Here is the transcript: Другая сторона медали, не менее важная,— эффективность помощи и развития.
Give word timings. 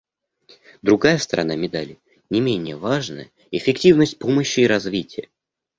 Другая 0.81 1.19
сторона 1.19 1.55
медали, 1.55 1.99
не 2.31 2.41
менее 2.41 2.75
важная,— 2.75 3.29
эффективность 3.51 4.17
помощи 4.17 4.61
и 4.61 4.65
развития. 4.67 5.29